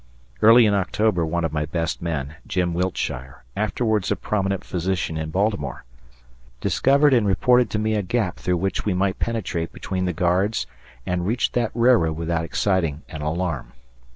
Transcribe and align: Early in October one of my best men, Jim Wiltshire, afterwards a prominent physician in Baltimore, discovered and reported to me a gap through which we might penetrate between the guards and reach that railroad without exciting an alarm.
Early 0.41 0.65
in 0.65 0.73
October 0.73 1.23
one 1.23 1.45
of 1.45 1.53
my 1.53 1.67
best 1.67 2.01
men, 2.01 2.33
Jim 2.47 2.73
Wiltshire, 2.73 3.43
afterwards 3.55 4.09
a 4.09 4.15
prominent 4.15 4.63
physician 4.63 5.15
in 5.15 5.29
Baltimore, 5.29 5.83
discovered 6.59 7.13
and 7.13 7.27
reported 7.27 7.69
to 7.69 7.77
me 7.77 7.93
a 7.93 8.01
gap 8.01 8.37
through 8.37 8.57
which 8.57 8.83
we 8.83 8.95
might 8.95 9.19
penetrate 9.19 9.71
between 9.71 10.05
the 10.05 10.11
guards 10.13 10.65
and 11.05 11.27
reach 11.27 11.51
that 11.51 11.69
railroad 11.75 12.13
without 12.17 12.45
exciting 12.45 13.03
an 13.09 13.21
alarm. 13.21 13.73